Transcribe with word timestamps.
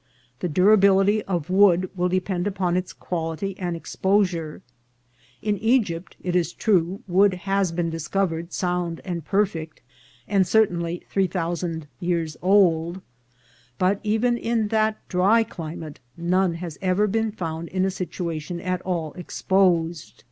The 0.39 0.49
durability 0.49 1.21
of 1.25 1.51
wood 1.51 1.91
will 1.95 2.09
depend 2.09 2.47
upon 2.47 2.75
its 2.75 2.91
quality 2.91 3.55
and 3.59 3.75
exposure. 3.75 4.63
In 5.43 5.59
Egypt, 5.59 6.17
it 6.23 6.35
is 6.35 6.53
true, 6.53 7.03
wood 7.07 7.35
has 7.45 7.71
been 7.71 7.91
dis 7.91 8.07
covered 8.07 8.51
sound 8.51 8.99
and 9.05 9.23
perfect, 9.23 9.81
and 10.27 10.47
certainly 10.47 11.05
three 11.07 11.27
thou 11.27 11.53
sand 11.53 11.85
years 11.99 12.35
old; 12.41 13.01
but 13.77 13.99
even 14.01 14.39
in 14.39 14.69
that 14.69 14.97
dry 15.07 15.43
climate 15.43 15.99
none 16.17 16.55
has 16.55 16.79
ever 16.81 17.05
been 17.05 17.31
found 17.31 17.67
in 17.67 17.85
a 17.85 17.91
situation 17.91 18.59
at 18.59 18.81
all 18.81 19.13
exposed. 19.13 20.15